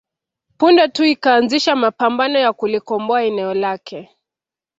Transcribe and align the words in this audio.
Punde 0.57 0.87
tu 0.89 1.03
ikaanzisha 1.03 1.75
mapambano 1.75 2.39
ya 2.39 2.53
kulikomboa 2.53 3.23
eneo 3.23 3.53
lake 3.53 4.09